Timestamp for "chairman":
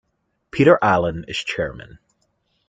1.37-1.99